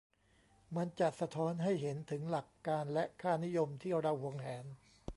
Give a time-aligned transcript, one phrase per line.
[0.75, 4.65] มันจะสะท้อนให้เห็นถึงหลักการและค่านิยมที่เราหวงแหน